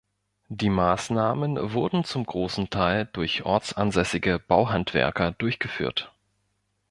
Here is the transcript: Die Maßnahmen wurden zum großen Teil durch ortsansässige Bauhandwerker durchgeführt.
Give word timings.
Die 0.49 0.71
Maßnahmen 0.71 1.73
wurden 1.73 2.03
zum 2.05 2.25
großen 2.25 2.71
Teil 2.71 3.07
durch 3.13 3.45
ortsansässige 3.45 4.39
Bauhandwerker 4.39 5.33
durchgeführt. 5.33 6.11